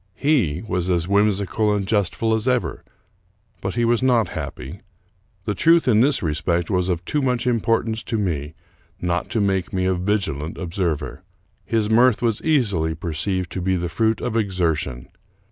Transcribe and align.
He 0.15 0.63
was 0.67 0.89
as 0.89 1.07
whimsical 1.07 1.71
and 1.71 1.85
jestful 1.87 2.33
as 2.33 2.47
ever, 2.47 2.83
but 3.61 3.75
he 3.75 3.85
was 3.85 4.01
not 4.01 4.29
happy. 4.29 4.81
The 5.45 5.53
truth 5.53 5.87
in 5.87 6.01
this 6.01 6.23
respect 6.23 6.69
w^as 6.69 6.89
of 6.89 7.05
too 7.05 7.21
much 7.21 7.45
impor 7.45 7.85
tance 7.85 8.01
to 8.05 8.17
me 8.17 8.55
not 8.99 9.29
to 9.29 9.39
make 9.39 9.71
me 9.71 9.85
a 9.85 9.93
vigilant 9.93 10.57
observer. 10.57 11.21
His 11.67 11.87
mirth 11.87 12.19
was 12.23 12.41
easily 12.41 12.95
perceived 12.95 13.51
to 13.51 13.61
be 13.61 13.75
the 13.75 13.89
fruit 13.89 14.21
of 14.21 14.35
exertion. 14.35 15.07